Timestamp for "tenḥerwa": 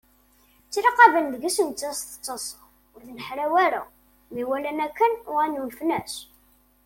3.07-3.57